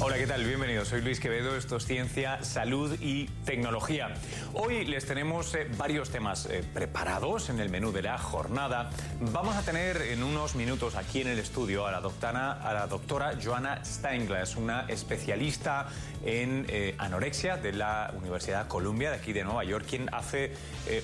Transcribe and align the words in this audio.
Hola, 0.00 0.16
¿qué 0.16 0.28
tal? 0.28 0.44
Bienvenidos. 0.44 0.86
Soy 0.86 1.00
Luis 1.00 1.18
Quevedo. 1.18 1.56
Esto 1.56 1.78
es 1.78 1.84
Ciencia, 1.84 2.44
Salud 2.44 2.96
y 3.00 3.26
Tecnología. 3.44 4.14
Hoy 4.54 4.86
les 4.86 5.04
tenemos 5.06 5.52
eh, 5.56 5.66
varios 5.76 6.10
temas 6.10 6.46
eh, 6.46 6.62
preparados 6.72 7.50
en 7.50 7.58
el 7.58 7.68
menú 7.68 7.90
de 7.90 8.02
la 8.02 8.16
jornada. 8.16 8.90
Vamos 9.20 9.56
a 9.56 9.62
tener 9.62 10.00
en 10.02 10.22
unos 10.22 10.54
minutos 10.54 10.94
aquí 10.94 11.22
en 11.22 11.26
el 11.26 11.40
estudio 11.40 11.84
a 11.84 11.90
la 11.90 12.00
doctora, 12.00 12.52
a 12.52 12.72
la 12.72 12.86
doctora 12.86 13.32
Joanna 13.42 13.84
Steinglass, 13.84 14.54
una 14.54 14.82
especialista 14.82 15.88
en 16.24 16.66
eh, 16.68 16.94
anorexia 16.98 17.56
de 17.56 17.72
la 17.72 18.14
Universidad 18.16 18.68
Columbia 18.68 19.10
de 19.10 19.16
aquí 19.16 19.32
de 19.32 19.42
Nueva 19.42 19.64
York, 19.64 19.84
quien 19.88 20.08
hace 20.14 20.52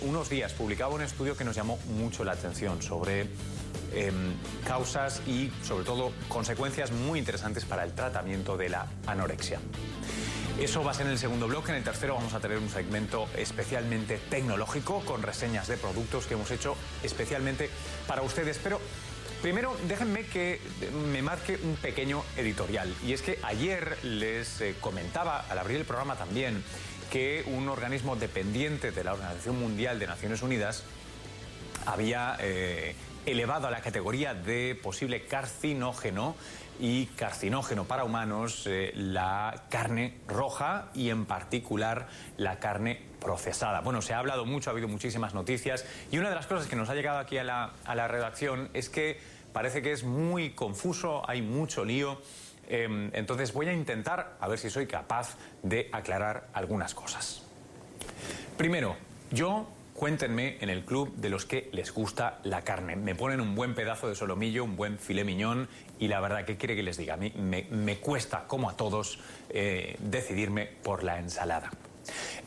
unos 0.02 0.30
días 0.30 0.52
publicaba 0.52 0.94
un 0.94 1.02
estudio 1.02 1.36
que 1.36 1.42
nos 1.42 1.56
llamó 1.56 1.78
mucho 1.98 2.22
la 2.22 2.32
atención 2.32 2.80
sobre 2.80 3.26
Em, 3.94 4.34
causas 4.66 5.22
y 5.24 5.52
sobre 5.62 5.84
todo 5.84 6.10
consecuencias 6.28 6.90
muy 6.90 7.20
interesantes 7.20 7.64
para 7.64 7.84
el 7.84 7.92
tratamiento 7.92 8.56
de 8.56 8.68
la 8.68 8.83
anorexia. 9.06 9.60
Eso 10.60 10.84
va 10.84 10.92
a 10.92 10.94
ser 10.94 11.06
en 11.06 11.12
el 11.12 11.18
segundo 11.18 11.48
bloque. 11.48 11.72
En 11.72 11.78
el 11.78 11.84
tercero 11.84 12.14
vamos 12.14 12.32
a 12.32 12.40
tener 12.40 12.58
un 12.58 12.70
segmento 12.70 13.28
especialmente 13.36 14.18
tecnológico 14.30 15.00
con 15.00 15.22
reseñas 15.22 15.66
de 15.66 15.76
productos 15.76 16.26
que 16.26 16.34
hemos 16.34 16.50
hecho 16.52 16.76
especialmente 17.02 17.68
para 18.06 18.22
ustedes. 18.22 18.60
Pero 18.62 18.80
primero 19.42 19.76
déjenme 19.88 20.24
que 20.26 20.60
me 21.12 21.22
marque 21.22 21.58
un 21.62 21.74
pequeño 21.74 22.22
editorial. 22.36 22.94
Y 23.04 23.14
es 23.14 23.22
que 23.22 23.40
ayer 23.42 23.98
les 24.04 24.60
eh, 24.60 24.76
comentaba, 24.80 25.40
al 25.40 25.58
abrir 25.58 25.78
el 25.78 25.84
programa 25.84 26.14
también, 26.16 26.62
que 27.10 27.44
un 27.46 27.68
organismo 27.68 28.14
dependiente 28.14 28.92
de 28.92 29.04
la 29.04 29.12
Organización 29.14 29.58
Mundial 29.58 29.98
de 29.98 30.06
Naciones 30.06 30.40
Unidas 30.42 30.84
había 31.84 32.36
eh, 32.40 32.94
elevado 33.26 33.66
a 33.66 33.70
la 33.70 33.80
categoría 33.80 34.34
de 34.34 34.78
posible 34.80 35.26
carcinógeno 35.26 36.36
y 36.80 37.06
carcinógeno 37.06 37.84
para 37.84 38.04
humanos 38.04 38.66
eh, 38.66 38.92
la 38.94 39.64
carne 39.70 40.18
roja 40.26 40.90
y 40.94 41.10
en 41.10 41.24
particular 41.24 42.08
la 42.36 42.58
carne 42.58 43.00
procesada. 43.20 43.80
Bueno, 43.80 44.02
se 44.02 44.12
ha 44.12 44.18
hablado 44.18 44.44
mucho, 44.44 44.70
ha 44.70 44.72
habido 44.72 44.88
muchísimas 44.88 45.34
noticias 45.34 45.86
y 46.10 46.18
una 46.18 46.28
de 46.28 46.34
las 46.34 46.46
cosas 46.46 46.66
que 46.66 46.76
nos 46.76 46.88
ha 46.90 46.94
llegado 46.94 47.18
aquí 47.18 47.38
a 47.38 47.44
la, 47.44 47.72
a 47.84 47.94
la 47.94 48.08
redacción 48.08 48.70
es 48.74 48.88
que 48.88 49.18
parece 49.52 49.82
que 49.82 49.92
es 49.92 50.04
muy 50.04 50.50
confuso, 50.50 51.28
hay 51.28 51.40
mucho 51.40 51.84
lío. 51.84 52.20
Em, 52.66 53.10
entonces 53.12 53.52
voy 53.52 53.68
a 53.68 53.72
intentar 53.72 54.36
a 54.40 54.48
ver 54.48 54.58
si 54.58 54.70
soy 54.70 54.86
capaz 54.86 55.36
de 55.62 55.88
aclarar 55.92 56.48
algunas 56.54 56.94
cosas. 56.94 57.42
Primero, 58.56 58.96
yo 59.30 59.68
Cuéntenme 59.94 60.58
en 60.60 60.70
el 60.70 60.84
club 60.84 61.14
de 61.16 61.30
los 61.30 61.46
que 61.46 61.70
les 61.72 61.94
gusta 61.94 62.40
la 62.42 62.62
carne. 62.62 62.96
Me 62.96 63.14
ponen 63.14 63.40
un 63.40 63.54
buen 63.54 63.76
pedazo 63.76 64.08
de 64.08 64.16
solomillo, 64.16 64.64
un 64.64 64.74
buen 64.74 64.98
filé 64.98 65.22
miñón 65.22 65.68
y 66.00 66.08
la 66.08 66.20
verdad, 66.20 66.44
¿qué 66.44 66.56
quiere 66.56 66.74
que 66.74 66.82
les 66.82 66.96
diga? 66.96 67.14
A 67.14 67.16
mí 67.16 67.32
me, 67.36 67.96
cuesta, 67.98 68.44
como 68.48 68.68
a 68.68 68.76
todos, 68.76 69.20
eh, 69.50 69.96
decidirme 70.00 70.66
por 70.66 71.04
la 71.04 71.20
ensalada. 71.20 71.70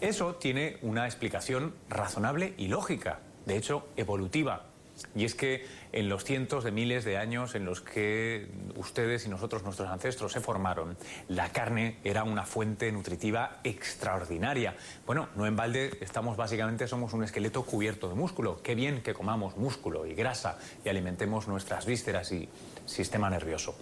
Eso 0.02 0.36
tiene 0.36 0.78
una 0.82 1.06
explicación 1.06 1.74
razonable 1.90 2.54
y 2.58 2.68
lógica, 2.68 3.20
de 3.46 3.56
hecho 3.56 3.88
evolutiva. 3.96 4.67
Y 5.16 5.26
es 5.26 5.36
que 5.36 5.66
en 5.92 6.10
los 6.10 6.24
cientos 6.24 6.64
de 6.64 6.72
miles 6.72 7.06
de 7.06 7.18
años 7.18 7.56
en 7.56 7.66
los 7.66 7.82
que 7.82 8.48
ustedes 8.76 9.26
y 9.26 9.30
nosotros, 9.30 9.64
nuestros 9.64 9.90
ancestros, 9.90 10.32
se 10.32 10.42
formaron, 10.42 10.98
la 11.28 11.52
carne 11.52 11.98
era 12.04 12.24
una 12.24 12.44
fuente 12.44 12.92
nutritiva 12.92 13.60
extraordinaria. 13.64 14.76
Bueno, 15.06 15.30
no 15.36 15.46
en 15.46 15.56
balde 15.56 15.98
estamos 16.02 16.38
básicamente, 16.38 16.88
somos 16.88 17.14
un 17.14 17.24
esqueleto 17.24 17.64
cubierto 17.64 18.10
de 18.10 18.16
músculo. 18.16 18.62
Qué 18.62 18.76
bien 18.76 19.02
que 19.02 19.14
comamos 19.14 19.58
músculo 19.58 20.06
y 20.06 20.14
grasa 20.14 20.58
y 20.84 20.90
alimentemos 20.90 21.48
nuestras 21.48 21.86
vísceras 21.86 22.32
y 22.32 22.50
sistema 22.86 23.30
nervioso. 23.30 23.76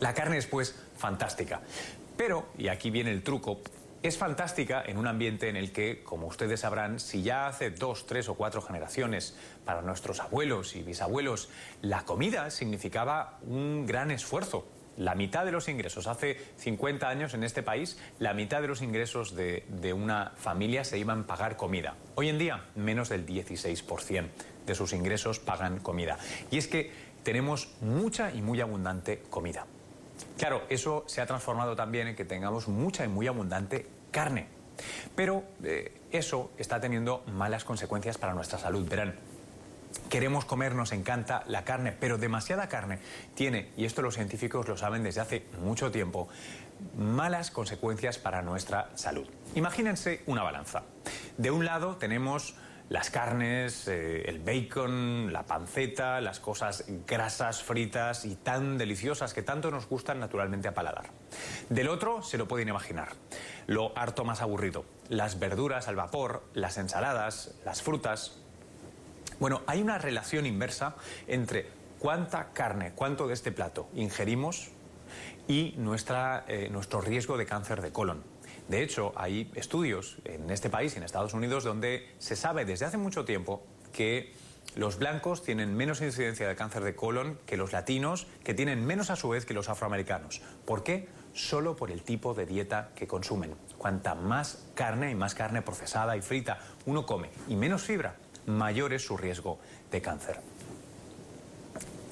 La 0.00 0.14
carne 0.14 0.38
es 0.38 0.46
pues 0.46 0.74
fantástica. 0.96 1.60
Pero, 2.16 2.46
y 2.58 2.68
aquí 2.68 2.90
viene 2.90 3.10
el 3.10 3.22
truco, 3.22 3.60
es 4.02 4.18
fantástica 4.18 4.82
en 4.84 4.98
un 4.98 5.06
ambiente 5.06 5.48
en 5.48 5.56
el 5.56 5.72
que, 5.72 6.02
como 6.02 6.26
ustedes 6.26 6.60
sabrán, 6.60 6.98
si 6.98 7.22
ya 7.22 7.46
hace 7.46 7.70
dos, 7.70 8.06
tres 8.06 8.28
o 8.28 8.34
cuatro 8.34 8.60
generaciones 8.60 9.36
para 9.64 9.80
nuestros 9.80 10.18
abuelos 10.18 10.74
y 10.74 10.82
bisabuelos, 10.82 11.50
la 11.82 12.04
comida 12.04 12.50
significaba 12.50 13.38
un 13.42 13.86
gran 13.86 14.10
esfuerzo. 14.10 14.66
La 14.96 15.14
mitad 15.14 15.44
de 15.44 15.52
los 15.52 15.68
ingresos, 15.68 16.06
hace 16.06 16.36
50 16.58 17.08
años 17.08 17.32
en 17.32 17.44
este 17.44 17.62
país, 17.62 17.98
la 18.18 18.34
mitad 18.34 18.60
de 18.60 18.68
los 18.68 18.82
ingresos 18.82 19.34
de, 19.34 19.92
una 19.94 20.32
familia 20.36 20.84
se 20.84 20.98
iban 20.98 21.20
a 21.20 21.26
pagar 21.26 21.56
comida. 21.56 21.94
Hoy 22.16 22.28
en 22.28 22.38
día, 22.38 22.64
menos 22.74 23.08
del 23.08 23.24
16% 23.24 24.26
de 24.66 24.74
sus 24.74 24.92
ingresos 24.92 25.38
pagan 25.38 25.78
comida. 25.78 26.18
Y 26.50 26.58
es 26.58 26.66
que 26.66 26.90
tenemos 27.22 27.72
mucha 27.80 28.32
y 28.32 28.42
muy 28.42 28.60
abundante 28.60 29.22
comida. 29.30 29.66
Claro, 30.36 30.62
eso 30.68 31.04
se 31.06 31.20
ha 31.20 31.26
transformado 31.26 31.76
también 31.76 32.08
en 32.08 32.16
que 32.16 32.24
tengamos 32.24 32.68
mucha 32.68 33.04
y 33.04 33.08
muy 33.08 33.26
abundante 33.26 33.86
carne. 34.12 34.46
Pero 35.16 35.42
eh, 35.64 35.92
eso 36.12 36.52
está 36.58 36.80
teniendo 36.80 37.24
malas 37.26 37.64
consecuencias 37.64 38.18
para 38.18 38.34
nuestra 38.34 38.58
salud. 38.58 38.88
Verán, 38.88 39.16
queremos 40.08 40.44
comer, 40.44 40.74
nos 40.74 40.92
encanta 40.92 41.42
la 41.48 41.64
carne, 41.64 41.92
pero 41.98 42.18
demasiada 42.18 42.68
carne 42.68 42.98
tiene, 43.34 43.70
y 43.76 43.84
esto 43.84 44.02
los 44.02 44.14
científicos 44.14 44.68
lo 44.68 44.76
saben 44.76 45.02
desde 45.02 45.20
hace 45.20 45.46
mucho 45.60 45.90
tiempo, 45.90 46.28
malas 46.96 47.50
consecuencias 47.50 48.18
para 48.18 48.42
nuestra 48.42 48.90
salud. 48.94 49.28
Imagínense 49.54 50.22
una 50.26 50.42
balanza. 50.42 50.82
De 51.36 51.50
un 51.50 51.64
lado 51.64 51.96
tenemos 51.96 52.54
las 52.88 53.10
carnes, 53.10 53.88
eh, 53.88 54.22
el 54.28 54.40
bacon, 54.40 55.32
la 55.32 55.44
panceta, 55.44 56.20
las 56.20 56.40
cosas 56.40 56.84
grasas, 57.06 57.62
fritas 57.62 58.24
y 58.24 58.34
tan 58.36 58.78
deliciosas 58.78 59.34
que 59.34 59.42
tanto 59.42 59.70
nos 59.70 59.88
gustan 59.88 60.20
naturalmente 60.20 60.68
a 60.68 60.74
paladar. 60.74 61.10
Del 61.68 61.88
otro 61.88 62.22
se 62.22 62.38
lo 62.38 62.46
pueden 62.48 62.68
imaginar, 62.68 63.08
lo 63.66 63.96
harto 63.96 64.24
más 64.24 64.42
aburrido, 64.42 64.84
las 65.08 65.38
verduras 65.38 65.88
al 65.88 65.96
vapor, 65.96 66.42
las 66.54 66.78
ensaladas, 66.78 67.54
las 67.64 67.82
frutas. 67.82 68.38
Bueno, 69.40 69.62
hay 69.66 69.80
una 69.80 69.98
relación 69.98 70.46
inversa 70.46 70.96
entre 71.26 71.68
cuánta 71.98 72.52
carne, 72.52 72.92
cuánto 72.94 73.26
de 73.28 73.34
este 73.34 73.52
plato 73.52 73.88
ingerimos 73.94 74.70
y 75.48 75.74
nuestra, 75.78 76.44
eh, 76.48 76.68
nuestro 76.70 77.00
riesgo 77.00 77.36
de 77.36 77.46
cáncer 77.46 77.80
de 77.80 77.92
colon. 77.92 78.31
De 78.68 78.82
hecho, 78.82 79.12
hay 79.16 79.50
estudios 79.54 80.18
en 80.24 80.50
este 80.50 80.70
país 80.70 80.94
y 80.94 80.98
en 80.98 81.02
Estados 81.02 81.34
Unidos 81.34 81.64
donde 81.64 82.08
se 82.18 82.36
sabe 82.36 82.64
desde 82.64 82.86
hace 82.86 82.96
mucho 82.96 83.24
tiempo 83.24 83.62
que 83.92 84.32
los 84.74 84.98
blancos 84.98 85.42
tienen 85.42 85.76
menos 85.76 86.00
incidencia 86.00 86.48
de 86.48 86.56
cáncer 86.56 86.82
de 86.82 86.94
colon 86.94 87.38
que 87.46 87.56
los 87.56 87.72
latinos, 87.72 88.26
que 88.42 88.54
tienen 88.54 88.86
menos 88.86 89.10
a 89.10 89.16
su 89.16 89.28
vez 89.28 89.44
que 89.44 89.52
los 89.52 89.68
afroamericanos. 89.68 90.40
¿Por 90.64 90.82
qué? 90.82 91.08
Solo 91.34 91.76
por 91.76 91.90
el 91.90 92.02
tipo 92.02 92.32
de 92.32 92.46
dieta 92.46 92.90
que 92.94 93.06
consumen. 93.06 93.54
Cuanta 93.76 94.14
más 94.14 94.64
carne 94.74 95.10
y 95.10 95.14
más 95.14 95.34
carne 95.34 95.60
procesada 95.60 96.16
y 96.16 96.22
frita 96.22 96.58
uno 96.86 97.04
come 97.04 97.30
y 97.48 97.56
menos 97.56 97.82
fibra, 97.82 98.16
mayor 98.46 98.92
es 98.92 99.04
su 99.04 99.16
riesgo 99.16 99.58
de 99.90 100.00
cáncer. 100.00 100.40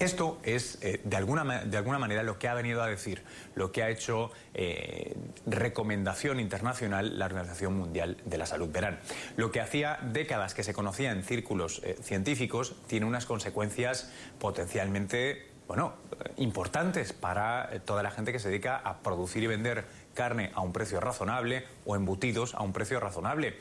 Esto 0.01 0.41
es, 0.45 0.79
eh, 0.81 1.03
de, 1.05 1.17
alguna, 1.19 1.45
de, 1.67 1.77
alguna, 1.77 1.99
manera, 1.99 2.23
lo 2.23 2.39
que 2.39 2.49
ha 2.49 2.55
venido 2.55 2.83
a 2.83 2.87
decir, 2.87 3.23
lo 3.55 3.71
que 3.71 3.83
ha 3.83 3.91
hecho 3.91 4.31
eh, 4.55 5.15
recomendación 5.45 6.41
internacional 6.41 7.19
la 7.19 7.27
Organización 7.27 7.77
Mundial 7.77 8.17
de 8.25 8.39
la 8.39 8.47
Salud. 8.47 8.71
Verán, 8.71 8.99
lo 9.37 9.53
que 9.53 9.61
hacía 9.61 9.99
décadas 10.03 10.55
que 10.55 10.65
se 10.65 10.73
conocía 10.73 11.13
en 11.13 11.23
círculos 11.23 11.83
eh, 11.85 11.99
científicos 12.01 12.77
tiene 12.87 13.05
unas 13.05 13.27
consecuencias 13.27 14.11
potencialmente, 14.39 15.51
bueno, 15.69 15.93
importantes 16.39 17.13
para 17.13 17.69
toda 17.85 18.03
la 18.03 18.11
gente 18.11 18.33
que 18.33 18.39
se 18.39 18.49
dedica 18.49 18.79
a 18.79 19.03
producir 19.03 19.43
y 19.43 19.49
vender 19.49 19.85
carne 20.15 20.51
a 20.55 20.63
un 20.63 20.73
precio 20.73 20.99
razonable 21.01 21.67
o 21.85 21.95
embutidos 21.95 22.55
a 22.55 22.63
un 22.63 22.73
precio 22.73 23.01
razonable. 23.01 23.59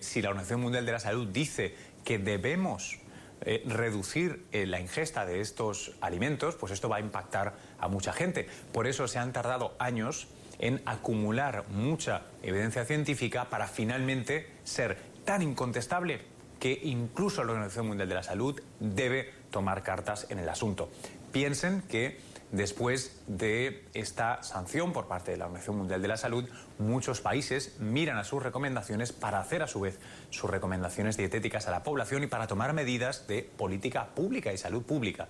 si 0.00 0.20
la 0.20 0.30
Organización 0.30 0.62
Mundial 0.62 0.84
de 0.84 0.92
la 0.92 0.98
Salud 0.98 1.28
dice 1.28 1.76
que 2.04 2.18
debemos 2.18 2.98
eh, 3.44 3.62
reducir 3.66 4.46
eh, 4.52 4.66
la 4.66 4.80
ingesta 4.80 5.26
de 5.26 5.40
estos 5.40 5.92
alimentos, 6.00 6.54
pues 6.56 6.72
esto 6.72 6.88
va 6.88 6.96
a 6.96 7.00
impactar 7.00 7.54
a 7.78 7.88
mucha 7.88 8.12
gente. 8.12 8.48
Por 8.72 8.86
eso 8.86 9.06
se 9.08 9.18
han 9.18 9.32
tardado 9.32 9.74
años 9.78 10.28
en 10.58 10.80
acumular 10.86 11.64
mucha 11.68 12.22
evidencia 12.42 12.84
científica 12.84 13.50
para 13.50 13.66
finalmente 13.66 14.48
ser 14.64 14.96
tan 15.24 15.42
incontestable 15.42 16.22
que 16.58 16.80
incluso 16.84 17.44
la 17.44 17.52
Organización 17.52 17.88
Mundial 17.88 18.08
de 18.08 18.14
la 18.14 18.22
Salud 18.22 18.60
debe 18.80 19.30
tomar 19.50 19.82
cartas 19.82 20.26
en 20.30 20.38
el 20.38 20.48
asunto. 20.48 20.90
Piensen 21.32 21.82
que 21.82 22.18
Después 22.54 23.20
de 23.26 23.84
esta 23.94 24.44
sanción 24.44 24.92
por 24.92 25.08
parte 25.08 25.32
de 25.32 25.36
la 25.36 25.46
Organización 25.46 25.76
Mundial 25.76 26.00
de 26.00 26.06
la 26.06 26.16
Salud, 26.16 26.48
muchos 26.78 27.20
países 27.20 27.80
miran 27.80 28.16
a 28.16 28.22
sus 28.22 28.40
recomendaciones 28.40 29.10
para 29.12 29.40
hacer 29.40 29.64
a 29.64 29.66
su 29.66 29.80
vez 29.80 29.98
sus 30.30 30.48
recomendaciones 30.48 31.16
dietéticas 31.16 31.66
a 31.66 31.72
la 31.72 31.82
población 31.82 32.22
y 32.22 32.28
para 32.28 32.46
tomar 32.46 32.72
medidas 32.72 33.26
de 33.26 33.42
política 33.42 34.06
pública 34.14 34.52
y 34.52 34.56
salud 34.58 34.84
pública. 34.84 35.26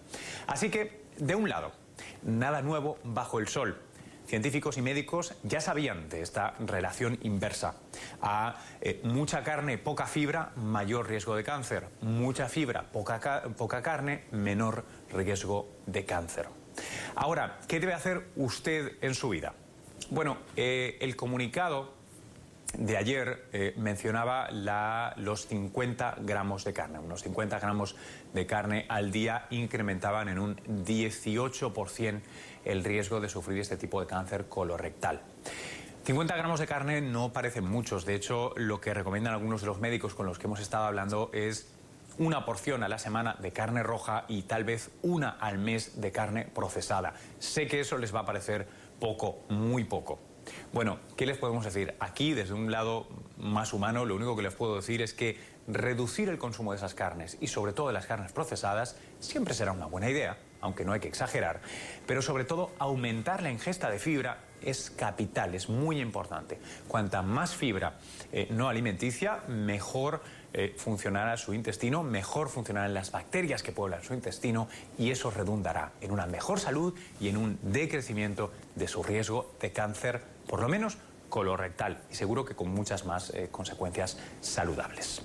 Así 0.47 0.69
que, 0.69 1.01
de 1.17 1.35
un 1.35 1.49
lado, 1.49 1.73
nada 2.25 2.61
nuevo 2.61 2.99
bajo 3.05 3.39
el 3.39 3.49
sol. 3.49 3.81
Científicos 4.27 4.77
y 4.77 4.83
médicos 4.83 5.33
ya 5.45 5.63
sabían 5.63 6.11
de 6.11 6.21
esta 6.21 6.53
relación 6.59 7.19
inversa. 7.23 7.77
A 8.21 8.57
eh, 8.83 9.01
mucha 9.03 9.43
carne, 9.43 9.79
poca 9.79 10.07
fibra, 10.07 10.53
mayor 10.57 11.09
riesgo 11.09 11.37
de 11.37 11.45
cáncer. 11.45 11.89
Mucha 12.03 12.51
fibra, 12.51 12.83
poca, 12.93 13.45
poca 13.57 13.81
carne, 13.81 14.25
menor 14.31 14.85
riesgo 15.11 15.71
de 15.87 16.05
cáncer. 16.05 16.64
Ahora, 17.15 17.61
¿qué 17.69 17.81
debe 17.81 17.95
hacer 17.95 18.27
usted 18.37 18.93
en 19.01 19.15
su 19.15 19.29
vida? 19.29 19.55
Bueno, 20.11 20.37
eh, 20.57 20.99
el 21.01 21.17
comunicado 21.17 21.93
de 22.79 22.97
ayer 22.97 23.47
eh, 23.53 23.75
mencionaba 23.77 24.49
los 25.17 25.47
50 25.47 26.17
gramos 26.21 26.65
de 26.65 26.73
carne. 26.73 26.99
Unos 26.99 27.23
50 27.23 27.59
gramos 27.59 27.97
de 28.33 28.47
carne 28.47 28.87
al 28.89 29.13
día 29.13 29.47
incrementaban 29.51 30.29
en 30.29 30.39
un 30.39 30.57
18% 30.57 32.21
el 32.65 32.85
riesgo 32.85 33.21
de 33.21 33.29
sufrir 33.29 33.59
este 33.59 33.77
tipo 33.77 34.01
de 34.01 34.07
cáncer 34.07 34.47
colorectal. 34.49 35.21
50 36.05 36.37
gramos 36.37 36.61
de 36.61 36.67
carne 36.67 37.01
no 37.01 37.33
parecen 37.33 37.65
muchos. 37.65 38.05
De 38.05 38.15
hecho, 38.15 38.53
lo 38.57 38.81
que 38.81 38.93
recomiendan 38.93 39.33
algunos 39.33 39.63
de 39.63 39.69
los 39.69 39.81
médicos 39.81 40.15
con 40.15 40.27
los 40.27 40.39
que 40.39 40.47
hemos 40.47 40.61
estado 40.61 40.85
hablando 40.85 41.31
es 41.33 41.74
una 42.19 42.45
porción 42.45 42.83
a 42.83 42.89
la 42.89 42.99
semana 42.99 43.37
de 43.41 43.53
carne 43.53 43.83
roja 43.83 44.25
y 44.29 44.43
tal 44.43 44.65
vez 44.65 44.91
una 45.03 45.31
al 45.31 45.59
mes 45.59 46.01
de 46.01 46.13
carne 46.13 46.47
procesada. 46.47 47.15
Sé 47.39 47.67
que 47.67 47.81
eso 47.81 47.99
les 47.99 48.15
va 48.15 48.21
a 48.21 48.27
parecer 48.27 48.67
poco, 49.01 49.41
muy 49.49 49.85
poco. 49.85 50.19
Bueno, 50.73 50.99
¿qué 51.17 51.27
les 51.27 51.39
podemos 51.39 51.65
decir? 51.65 51.95
Aquí, 52.01 52.35
desde 52.35 52.55
un 52.55 52.71
lado 52.71 53.09
más 53.39 53.73
humano, 53.73 54.05
lo 54.05 54.15
único 54.15 54.37
que 54.37 54.43
les 54.43 54.55
puedo 54.55 54.77
decir 54.77 55.03
es 55.03 55.15
que 55.15 55.39
reducir 55.67 56.29
el 56.29 56.39
consumo 56.39 56.73
de 56.73 56.79
esas 56.79 56.95
carnes 56.95 57.39
y 57.41 57.47
sobre 57.47 57.73
todo 57.73 57.89
de 57.89 57.95
las 57.95 58.07
carnes 58.07 58.33
procesadas 58.33 58.97
siempre 59.19 59.55
será 59.55 59.73
una 59.73 59.87
buena 59.87 60.11
idea, 60.11 60.37
aunque 60.65 60.85
no 60.85 60.93
hay 60.93 61.01
que 61.01 61.09
exagerar, 61.09 61.61
pero 62.07 62.23
sobre 62.23 62.45
todo 62.45 62.73
aumentar 62.79 63.43
la 63.43 63.51
ingesta 63.51 63.91
de 63.91 63.99
fibra 63.99 64.39
es 64.63 64.91
capital, 64.91 65.55
es 65.55 65.69
muy 65.69 66.01
importante. 66.01 66.59
Cuanta 66.89 67.21
más 67.21 67.55
fibra 67.55 67.99
eh, 68.33 68.49
no 68.51 68.71
alimenticia, 68.71 69.43
mejor 69.47 70.23
eh, 70.55 70.75
funcionará 70.79 71.37
su 71.37 71.53
intestino, 71.53 72.03
mejor 72.03 72.49
funcionarán 72.49 72.95
las 72.95 73.13
bacterias 73.13 73.63
que 73.63 73.73
pueblan 73.73 74.03
su 74.03 74.15
intestino 74.15 74.67
y 74.97 75.11
eso 75.11 75.31
redundará 75.31 75.93
en 76.01 76.11
una 76.13 76.27
mejor 76.27 76.59
salud 76.61 76.95
y 77.21 77.29
en 77.29 77.37
un 77.37 77.59
decrecimiento 77.61 78.51
de 78.75 78.89
su 78.89 79.03
riesgo 79.03 79.55
de 79.61 79.71
cáncer, 79.71 80.23
por 80.49 80.63
lo 80.63 80.69
menos 80.71 80.97
colorectal 81.29 82.01
y 82.11 82.15
seguro 82.15 82.47
que 82.47 82.55
con 82.55 82.71
muchas 82.71 83.05
más 83.05 83.31
eh, 83.35 83.49
consecuencias 83.53 84.17
saludables. 84.41 85.23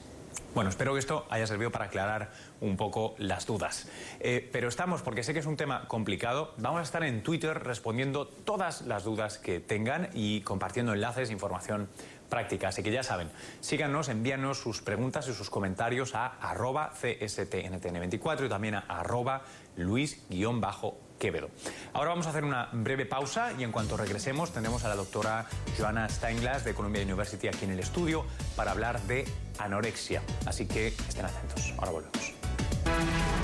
Bueno, 0.56 0.72
espero 0.72 0.94
que 0.94 1.00
esto 1.00 1.28
haya 1.30 1.46
servido 1.46 1.72
para 1.72 1.86
aclarar 1.86 2.32
un 2.60 2.76
poco 2.76 3.14
las 3.20 3.46
dudas. 3.46 3.88
Eh, 4.20 4.50
pero 4.52 4.68
estamos, 4.68 5.04
porque 5.04 5.22
sé 5.22 5.32
que 5.34 5.40
es 5.40 5.46
un 5.46 5.58
tema 5.58 5.88
complicado, 5.88 6.56
vamos 6.58 6.80
a 6.80 6.84
estar 6.84 7.04
en 7.04 7.22
Twitter 7.22 7.64
respondiendo 7.64 8.28
todas 8.28 8.82
las 8.82 9.04
dudas 9.04 9.38
que 9.38 9.60
tengan 9.60 10.10
y 10.14 10.42
compartiendo 10.42 10.94
enlaces, 10.94 11.30
información 11.30 11.88
práctica. 12.30 12.70
Así 12.70 12.84
que 12.84 12.92
ya 12.92 13.04
saben, 13.04 13.30
síganos, 13.60 14.10
envíanos 14.10 14.60
sus 14.60 14.82
preguntas 14.82 15.28
y 15.28 15.34
sus 15.34 15.50
comentarios 15.50 16.16
a 16.16 16.28
arroba 16.28 16.94
cstntn24 16.94 18.46
y 18.46 18.50
también 18.50 18.76
a 18.76 18.80
arroba 18.88 19.42
luis-quevedo. 19.76 21.50
Ahora 21.94 22.10
vamos 22.10 22.28
a 22.28 22.30
hacer 22.30 22.44
una 22.44 22.70
breve 22.72 23.06
pausa 23.06 23.52
y 23.58 23.64
en 23.64 23.72
cuanto 23.72 23.98
regresemos 23.98 24.54
tendremos 24.54 24.86
a 24.86 24.90
la 24.90 24.96
doctora 24.96 25.46
Joana 25.78 26.08
Steinglass 26.08 26.64
de 26.64 26.74
Columbia 26.74 27.04
University 27.04 27.48
aquí 27.48 27.66
en 27.66 27.72
el 27.72 27.80
estudio 27.80 28.26
para 28.56 28.72
hablar 28.72 29.02
de 29.02 29.26
anorexia. 29.58 30.22
Así 30.46 30.66
que 30.68 30.88
estén 30.88 31.26
atentos. 31.26 31.74
Ahora 31.78 31.92
volvemos. 31.92 33.39